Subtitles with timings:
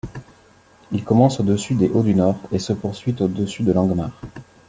[0.91, 4.09] Il commence au-dessus des Hauts du Nord et se poursuit au-dessus de l'Angmar.